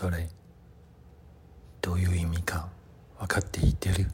[0.00, 0.26] それ
[1.82, 2.70] どういう意味か
[3.18, 4.06] 分かっていてる？